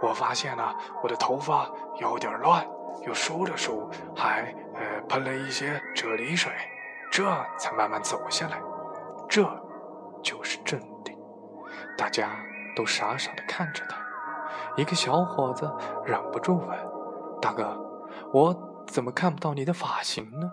[0.00, 2.66] 我发现了我的头发有点乱，
[3.06, 6.52] 又梳了梳，还呃喷了一些啫喱水，
[7.10, 7.24] 这
[7.58, 8.60] 才慢慢走下来。”
[9.28, 9.42] 这
[10.22, 11.16] 就是镇定，
[11.96, 12.30] 大家
[12.76, 13.96] 都傻傻的看着他。
[14.76, 15.72] 一个小伙子
[16.04, 16.78] 忍不住问
[17.44, 17.78] ：“大哥，
[18.32, 20.50] 我怎么看不到你的发型呢？”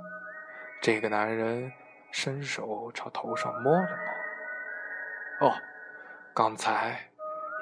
[0.84, 1.72] 这个男人
[2.12, 3.98] 伸手朝头上摸了
[5.40, 5.54] 摸：“哦，
[6.34, 7.00] 刚才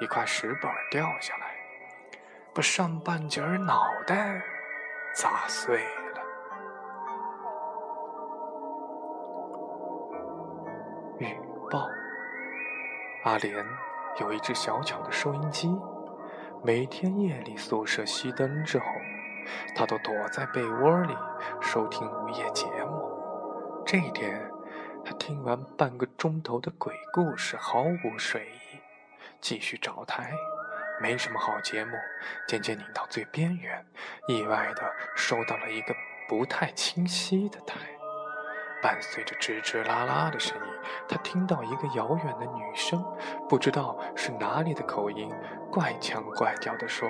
[0.02, 1.54] 一块石板掉下来，
[2.52, 4.42] 把上半截脑袋
[5.14, 5.78] 砸碎。”
[11.20, 11.32] 预
[11.70, 11.88] 报：
[13.22, 13.64] 阿莲
[14.18, 15.70] 有一只小巧的收音机，
[16.64, 18.86] 每天夜里宿舍熄灯之后，
[19.74, 21.16] 他都躲在被窝里
[21.60, 23.82] 收听午夜节目。
[23.86, 24.50] 这一天，
[25.04, 28.78] 他听完半个钟头的鬼故事，毫无睡意，
[29.40, 30.32] 继续找台，
[31.00, 31.92] 没什么好节目，
[32.46, 33.84] 渐渐拧到最边缘，
[34.28, 34.82] 意外的
[35.16, 35.94] 收到了一个
[36.28, 37.78] 不太清晰的台。
[38.82, 40.72] 伴随着吱吱啦啦的声音，
[41.06, 43.04] 他听到一个遥远的女声，
[43.46, 45.30] 不知道是哪里的口音，
[45.70, 47.06] 怪腔怪调地说：“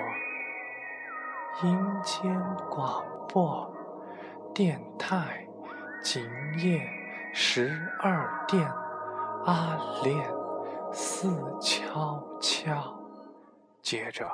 [1.63, 3.71] 阴间广播
[4.53, 5.45] 电台，
[6.01, 6.23] 今
[6.57, 6.81] 夜
[7.33, 8.67] 十二点，
[9.45, 10.27] 阿莲
[10.91, 11.29] 死
[11.61, 12.97] 悄悄。”
[13.83, 14.27] 接着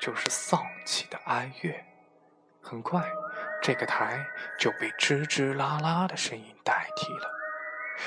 [0.00, 1.74] 就是丧气的哀乐。
[2.62, 3.02] 很快。
[3.60, 4.24] 这个台
[4.58, 7.30] 就被吱吱啦啦的声音代替了。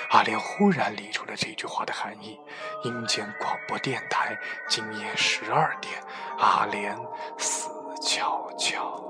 [0.10, 2.40] 阿莲忽然理出了这句话的含义：
[2.84, 4.38] 阴间广播电台，
[4.68, 5.94] 今夜十二点，
[6.40, 6.98] 阿莲
[7.38, 7.70] 死
[8.02, 9.02] 悄悄。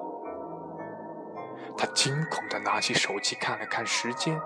[1.78, 4.39] 他惊恐地拿起手机看了看时间，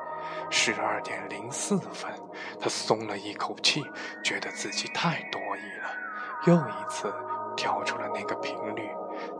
[0.49, 2.12] 十二点零四分。
[2.60, 3.86] 他松了一口气，
[4.23, 5.95] 觉得自己太多疑了，
[6.47, 7.13] 又一次
[7.56, 8.89] 调出了那个频率。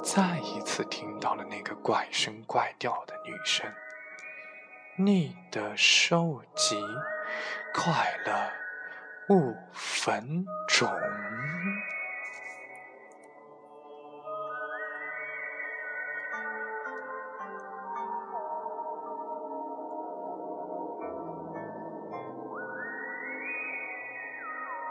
[0.04, 3.66] 再一次听到了那个怪声怪调的女声。
[4.98, 6.78] 你的收集
[7.74, 10.88] 快乐五分钟。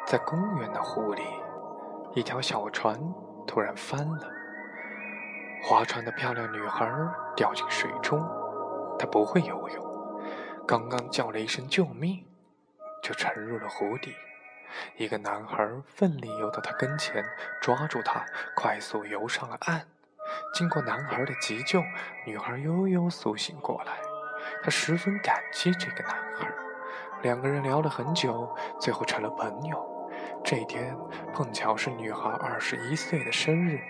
[0.08, 1.22] 在公园的湖里，
[2.14, 2.98] 一条小船
[3.46, 4.26] 突然翻了。
[5.62, 6.90] 划船的漂亮女孩
[7.36, 8.26] 掉进水中，
[8.98, 10.22] 她不会游泳，
[10.66, 12.24] 刚刚叫了一声救命，
[13.02, 14.14] 就沉入了湖底。
[14.96, 17.22] 一个男孩奋力游到她跟前，
[17.60, 18.24] 抓住她，
[18.56, 19.86] 快速游上了岸。
[20.54, 21.82] 经过男孩的急救，
[22.24, 23.92] 女孩悠悠苏醒过来。
[24.62, 26.50] 她十分感激这个男孩，
[27.20, 29.97] 两个人聊了很久，最后成了朋友。
[30.44, 30.96] 这天
[31.32, 33.80] 碰巧是女孩二十一岁的生日。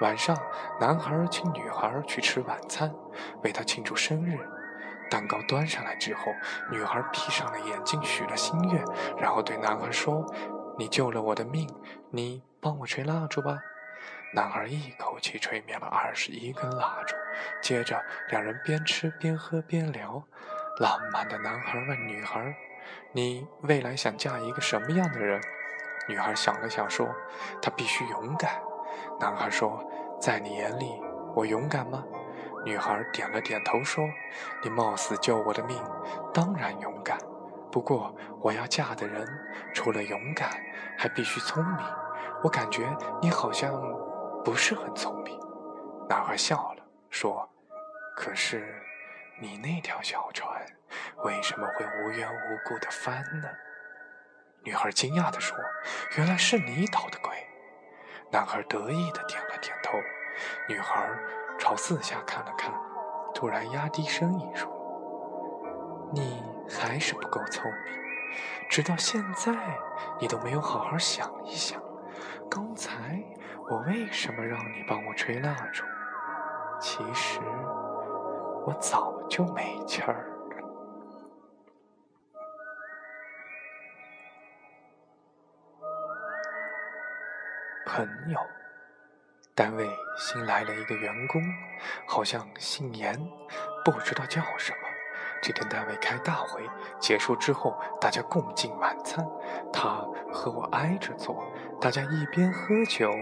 [0.00, 0.36] 晚上，
[0.80, 2.92] 男孩请女孩去吃晚餐，
[3.42, 4.38] 为她庆祝生日。
[5.10, 6.32] 蛋糕端上来之后，
[6.70, 8.82] 女孩闭上了眼睛，许了心愿，
[9.16, 10.24] 然后对男孩说
[10.76, 11.68] ：“你救了我的命，
[12.10, 13.58] 你帮我吹蜡烛吧。”
[14.34, 17.14] 男孩一口气吹灭了二十一根蜡烛。
[17.62, 20.22] 接着，两人边吃边喝边聊。
[20.80, 22.54] 浪漫的男孩问女孩
[23.12, 25.40] ：“你未来想嫁一个什么样的人？”
[26.08, 27.08] 女孩想了想说
[27.62, 28.60] ：“她必须勇敢。”
[29.20, 29.82] 男孩说
[30.20, 31.00] ：“在你眼里，
[31.34, 32.04] 我勇敢吗？”
[32.64, 34.04] 女孩点了点头说
[34.62, 35.82] ：“你冒死救我的命，
[36.32, 37.18] 当然勇敢。
[37.70, 39.26] 不过，我要嫁的人
[39.72, 40.50] 除了勇敢，
[40.98, 41.86] 还必须聪明。
[42.42, 42.86] 我感觉
[43.20, 43.72] 你好像
[44.44, 45.38] 不是很聪明。”
[46.08, 47.48] 男孩笑了，说
[48.16, 48.74] ：“可是，
[49.40, 50.64] 你那条小船
[51.24, 53.48] 为什么会无缘无故的翻呢？”
[54.64, 55.56] 女孩惊讶地说
[56.16, 57.30] ：“原来是你捣的鬼。”
[58.30, 59.98] 男孩得意的点了点头，
[60.68, 61.08] 女孩
[61.58, 62.72] 朝四下看了看，
[63.34, 64.70] 突然压低声音说
[66.14, 67.92] ：“你还是不够聪明，
[68.70, 69.52] 直到现在
[70.18, 71.82] 你都没有好好想一想，
[72.48, 73.22] 刚才
[73.68, 75.84] 我为什么让你帮我吹蜡烛？
[76.80, 77.40] 其实
[78.64, 80.31] 我早就没气儿
[87.94, 88.40] 朋友。
[89.54, 89.86] 单位
[90.16, 91.42] 新来了一个员工，
[92.06, 93.14] 好像姓严，
[93.84, 94.78] 不知道叫什么。
[95.42, 96.66] 这天单位开大会
[96.98, 99.22] 结束之后，大家共进晚餐，
[99.70, 101.44] 他和我挨着坐，
[101.82, 103.12] 大家一边喝酒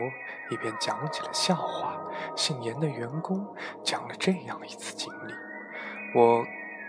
[0.51, 2.01] 一边讲起了笑话。
[2.37, 3.45] 姓严的员工
[3.83, 5.35] 讲了这样一次经历：
[6.15, 6.47] 我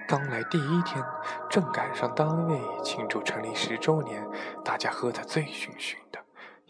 [0.07, 1.03] 刚来第一天，
[1.49, 4.23] 正赶上单位庆祝成立十周年，
[4.63, 6.20] 大家喝得醉醺醺的。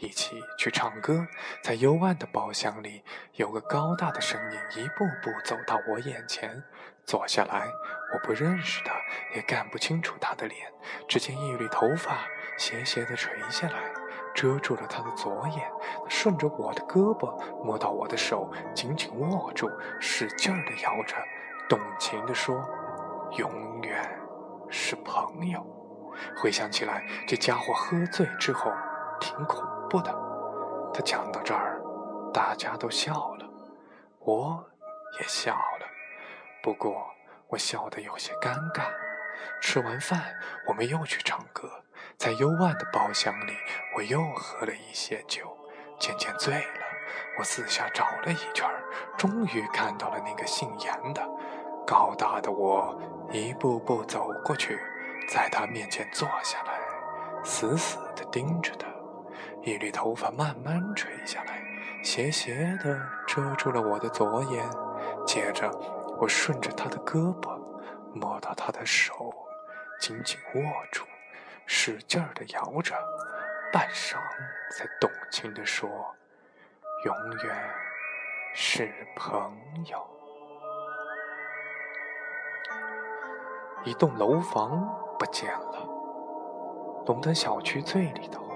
[0.02, 1.28] 一起去唱歌，
[1.64, 6.64] 在幽暗的包厢里，有个高大的身影一步步走到我眼前，
[7.06, 7.68] 坐下来。
[8.12, 8.96] 我不认识他，
[9.36, 10.68] 也看不清楚他的脸。
[11.08, 12.18] 只见一缕头发
[12.58, 13.76] 斜斜地垂下来，
[14.34, 15.72] 遮住了他的左眼。
[16.04, 21.16] 他顺着我的胳膊摸到我的手，紧紧握住，使劲地摇着，
[21.70, 22.68] 动情地说
[23.38, 24.20] ：“永远
[24.68, 25.64] 是朋友。”
[26.42, 28.74] 回想起来，这家伙喝醉之后
[29.20, 29.64] 挺恐。
[29.92, 30.10] 不的，
[30.94, 31.82] 他讲到这儿，
[32.34, 33.46] 大家都笑了，
[34.20, 34.64] 我
[35.20, 35.86] 也笑了。
[36.64, 37.06] 不过
[37.50, 38.84] 我笑得有些尴尬。
[39.62, 40.34] 吃完饭，
[40.70, 41.70] 我们又去唱歌，
[42.16, 43.52] 在幽暗的包厢里，
[43.94, 45.46] 我又喝了一些酒，
[46.00, 46.86] 渐渐醉了。
[47.38, 48.66] 我四下找了一圈，
[49.18, 51.22] 终于看到了那个姓严的。
[51.86, 52.98] 高大的我
[53.30, 54.80] 一步步走过去，
[55.28, 56.80] 在他面前坐下来，
[57.44, 58.88] 死死地盯着他。
[59.64, 61.62] 一缕头发慢慢垂下来，
[62.04, 64.68] 斜斜地遮住了我的左眼。
[65.26, 65.70] 接着，
[66.20, 67.60] 我顺着他的胳膊
[68.14, 69.32] 摸到他的手，
[70.00, 71.06] 紧紧握住，
[71.68, 72.96] 使劲儿地摇着，
[73.72, 74.16] 半晌
[74.72, 75.88] 才动情地说
[77.06, 77.56] ：“永远
[78.56, 79.56] 是朋
[79.86, 80.04] 友。”
[83.86, 84.90] 一栋楼房
[85.20, 85.88] 不见了，
[87.06, 88.51] 龙腾小区最里头。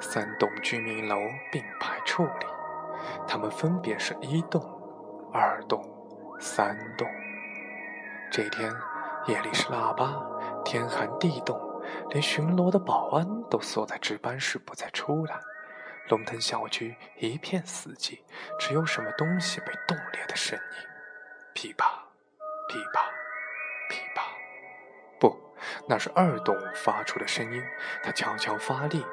[0.00, 1.16] 三栋居民楼
[1.50, 2.46] 并排矗立，
[3.26, 4.60] 它们分别是一栋、
[5.32, 5.82] 二栋、
[6.40, 7.08] 三栋。
[8.30, 8.72] 这天
[9.26, 10.14] 夜里是腊八，
[10.64, 11.58] 天寒地冻，
[12.10, 15.40] 连巡逻的保安都缩在值班室不再出来。
[16.08, 18.18] 龙腾小区一片死寂，
[18.58, 20.88] 只有什么东西被冻裂的声音，
[21.54, 21.86] 噼啪、
[22.68, 23.00] 噼啪、
[23.88, 24.33] 噼啪。
[25.86, 27.62] 那是二栋发出的声音，
[28.02, 29.04] 他悄悄发力，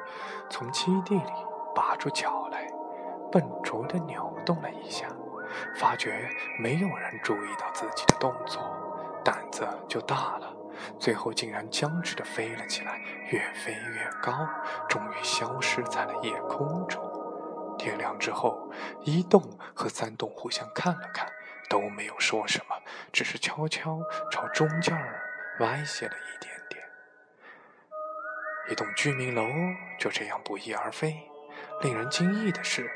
[0.50, 1.32] 从基地里
[1.74, 2.66] 拔出脚来，
[3.30, 5.06] 笨拙地扭动了一下，
[5.76, 6.28] 发觉
[6.58, 8.62] 没有人注意到自己的动作，
[9.24, 10.54] 胆子就大了，
[10.98, 13.00] 最后竟然僵直地飞了起来，
[13.30, 14.32] 越飞越高，
[14.88, 17.02] 终于消失在了夜空中。
[17.78, 19.42] 天亮之后，一栋
[19.74, 21.26] 和三栋互相看了看，
[21.68, 22.76] 都没有说什么，
[23.10, 23.98] 只是悄悄
[24.30, 25.20] 朝中间儿。
[25.62, 26.82] 歪斜了一点点，
[28.68, 29.46] 一栋居民楼
[29.96, 31.16] 就这样不翼而飞。
[31.82, 32.90] 令人惊异的是，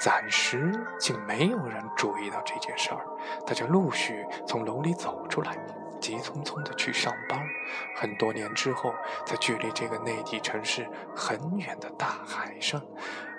[0.00, 3.06] 暂时竟没有人注意到这件事儿。
[3.46, 5.56] 大家陆续从楼里走出来，
[6.00, 7.40] 急匆匆地去上班。
[7.94, 8.92] 很多年之后，
[9.24, 12.82] 在距离这个内地城市很远的大海上，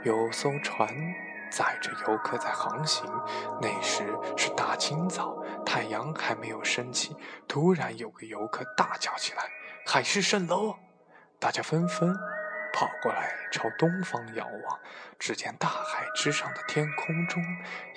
[0.06, 0.88] 有艘船。
[1.50, 3.06] 载着游客在航行，
[3.62, 4.06] 那时
[4.38, 7.16] 是大清早，太阳还没有升起。
[7.48, 9.44] 突然有个游客大叫起来
[9.86, 10.76] ：“海市蜃楼！”
[11.40, 12.14] 大家纷纷
[12.74, 14.80] 跑过来朝东方遥望，
[15.18, 17.42] 只见大海之上的天空中，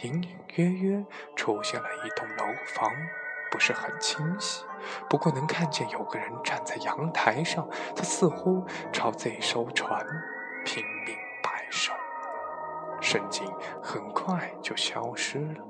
[0.02, 1.04] 隐隐约约
[1.36, 2.44] 出现了一栋楼
[2.74, 2.90] 房，
[3.50, 4.64] 不是很清晰，
[5.10, 10.06] 不过能看见有个人站在阳台上，他似乎朝这艘船
[10.64, 11.92] 拼命摆手。
[13.02, 13.44] 神经
[13.82, 15.64] 很快就消失了，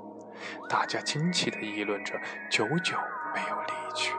[0.69, 2.13] 大家惊奇地议论着，
[2.49, 2.95] 久久
[3.33, 4.15] 没有离去。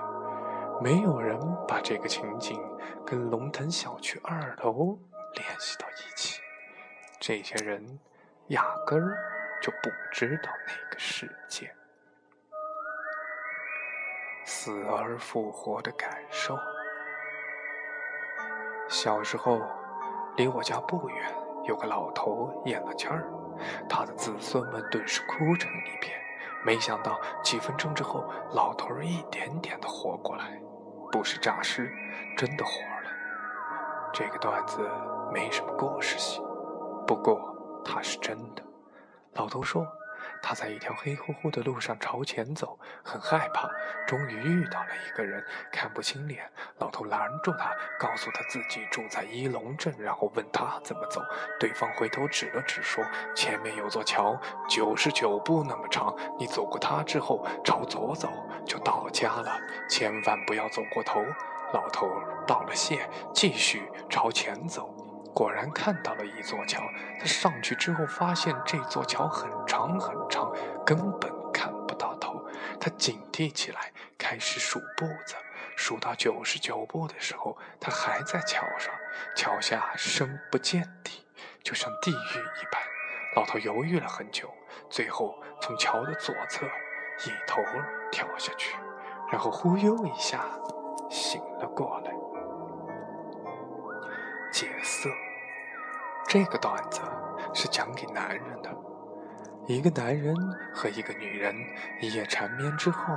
[0.82, 1.38] 没有人
[1.68, 2.60] 把这个情景
[3.06, 4.98] 跟龙腾小区二楼
[5.34, 6.42] 联系到一起。
[7.20, 8.00] 这些人
[8.48, 9.16] 压根儿
[9.62, 11.72] 就不知道那个事件。
[14.44, 16.58] 死而复活的感受。
[18.88, 19.62] 小时候，
[20.36, 21.43] 离我家不远。
[21.64, 23.28] 有个老头咽了气儿，
[23.88, 26.18] 他的子孙们顿时哭成一片。
[26.64, 30.60] 没想到几分钟之后，老头儿一点点的活过来，
[31.12, 31.92] 不是诈尸，
[32.36, 33.10] 真的活了。
[34.12, 34.88] 这个段子
[35.32, 36.42] 没什么故事性，
[37.06, 37.40] 不过
[37.84, 38.62] 它是真的。
[39.34, 39.86] 老头说。
[40.42, 43.68] 他在一条黑乎乎的路上朝前走，很害怕。
[44.06, 46.50] 终于遇到了一个人，看不清脸。
[46.78, 51.22] 老头拦住他，告诉他自己住在一龙镇，然后问他怎么走。
[51.58, 53.04] 对方回头指了指，说
[53.34, 56.14] ：“前面有座桥，九十九步那么长。
[56.38, 58.28] 你走过它之后，朝左走
[58.66, 59.58] 就到家了。
[59.88, 61.24] 千万不要走过头。”
[61.72, 62.08] 老头
[62.46, 65.03] 道了谢，继续朝前走。
[65.34, 66.80] 果然看到了一座桥。
[67.18, 70.52] 他上去之后，发现这座桥很长很长，
[70.86, 72.40] 根本看不到头。
[72.80, 75.34] 他警惕起来，开始数步子。
[75.76, 78.94] 数到九十九步的时候，他还在桥上。
[79.34, 81.26] 桥下深不见底，
[81.64, 82.80] 就像地狱一般。
[83.34, 84.48] 老头犹豫了很久，
[84.88, 87.60] 最后从桥的左侧一头
[88.12, 88.76] 跳下去，
[89.32, 90.44] 然后忽悠一下
[91.10, 92.23] 醒了过来。
[94.64, 95.10] 解色，
[96.26, 97.02] 这个段子
[97.52, 98.74] 是讲给男人的。
[99.66, 100.34] 一个男人
[100.74, 101.54] 和一个女人
[102.00, 103.14] 一夜缠绵之后，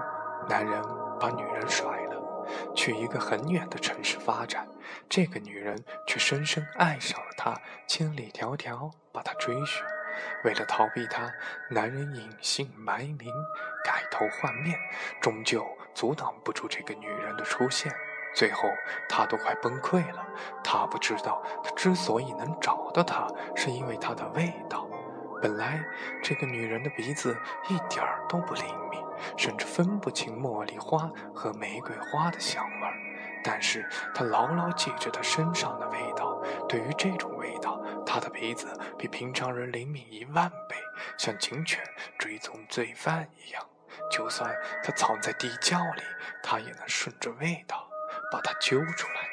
[0.50, 0.82] 男人
[1.18, 2.46] 把女人甩了，
[2.76, 4.68] 去一个很远的城市发展。
[5.08, 7.56] 这个女人却深深爱上了他，
[7.88, 9.82] 千里迢迢把他追寻。
[10.44, 11.32] 为了逃避他，
[11.70, 13.32] 男人隐姓埋名，
[13.86, 14.78] 改头换面，
[15.22, 17.90] 终究阻挡不住这个女人的出现。
[18.38, 18.70] 最后，
[19.10, 20.24] 他都快崩溃了。
[20.64, 24.88] 他不知道，他之所以能找到她，是因为她的味道。
[25.42, 25.84] 本来，
[26.22, 27.36] 这个女人的鼻子
[27.68, 29.04] 一点儿都不灵敏，
[29.36, 32.94] 甚至分不清茉莉花和玫瑰花的香味儿。
[33.44, 36.40] 但是，她牢牢记着她身上的味道。
[36.70, 38.68] 对于这种味道，她的鼻子
[39.00, 40.76] 比平常人灵敏一万倍，
[41.18, 41.84] 像警犬
[42.20, 43.66] 追踪罪犯一样。
[44.12, 46.04] 就算他藏在地窖里，
[46.44, 47.90] 他也能顺着味道。
[48.32, 49.30] 把他揪出来，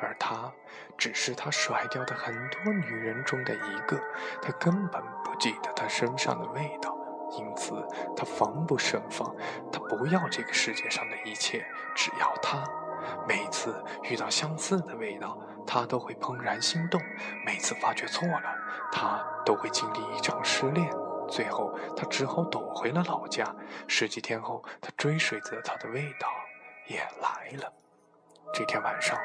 [0.00, 0.52] 而他
[0.98, 4.00] 只是他甩掉的很多女人中的一个，
[4.40, 6.96] 他根本不记得他身上的味道，
[7.38, 7.74] 因此
[8.16, 9.34] 他防不胜防。
[9.72, 12.62] 他不要这个世界上的一切，只要他。
[13.26, 15.36] 每次遇到相似的味道，
[15.66, 17.00] 他都会怦然心动；
[17.44, 18.54] 每次发觉错了，
[18.92, 20.88] 他都会经历一场失恋。
[21.28, 23.44] 最后，他只好躲回了老家。
[23.88, 26.28] 十几天后，他追随着他的味道
[26.86, 27.72] 也来了。
[28.54, 29.18] 这天晚上，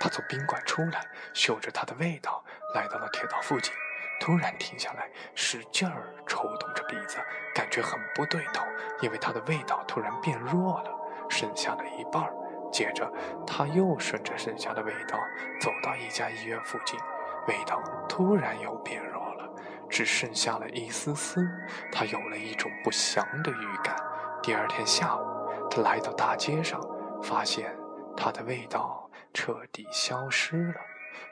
[0.00, 1.00] 他从宾馆出来，
[1.32, 2.44] 嗅着它的味道，
[2.74, 3.72] 来到了铁道附近，
[4.20, 7.18] 突然停下来，使劲儿抽动着鼻子，
[7.54, 8.64] 感觉很不对头，
[9.00, 10.90] 因为它的味道突然变弱了，
[11.30, 12.34] 剩下了一半儿。
[12.72, 13.08] 接着，
[13.46, 15.16] 他又顺着剩下的味道
[15.60, 16.98] 走到一家医院附近，
[17.46, 19.48] 味道突然又变弱了，
[19.88, 21.48] 只剩下了一丝丝。
[21.92, 23.94] 他有了一种不祥的预感。
[24.42, 26.80] 第二天下午，他来到大街上，
[27.22, 27.72] 发现。
[28.16, 30.80] 它的味道彻底消失了，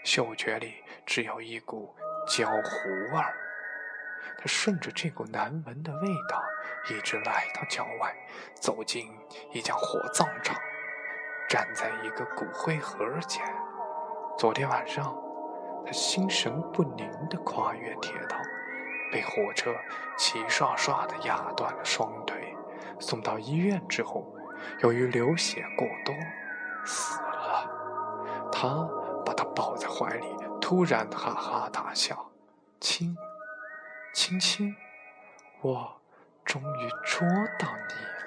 [0.05, 0.75] 嗅觉里
[1.07, 1.95] 只有一股
[2.27, 3.35] 焦糊味儿。
[4.39, 6.43] 他顺着这股难闻的味道，
[6.91, 8.15] 一直来到郊外，
[8.55, 9.09] 走进
[9.53, 10.57] 一家火葬场，
[11.49, 13.45] 站在一个骨灰盒前。
[14.37, 15.17] 昨天晚上，
[15.87, 18.37] 他心神不宁地跨越铁道，
[19.13, 19.75] 被火车
[20.17, 22.55] 齐刷刷地压断了双腿。
[22.99, 24.27] 送到医院之后，
[24.81, 26.15] 由于流血过多。
[26.85, 27.69] 死了，
[28.51, 28.89] 他
[29.25, 30.27] 把他抱在怀里，
[30.61, 32.31] 突然哈哈大笑。
[32.81, 33.17] 亲，
[34.13, 34.75] 亲亲，
[35.61, 36.01] 我
[36.45, 37.27] 终于捉
[37.59, 38.22] 到你了。